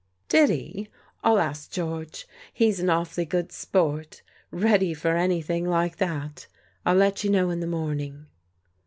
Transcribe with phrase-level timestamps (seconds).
[0.29, 0.87] "Did he?
[1.23, 2.27] Ill ask George.
[2.51, 4.23] He's an awfully good sport—
[4.69, 6.47] ready for anything like that.
[6.87, 8.25] I'll let you know in the morning."